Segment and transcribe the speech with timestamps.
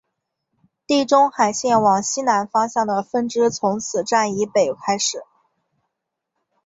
[0.87, 5.23] 地中海线往西南方向的分支从此站以北开始。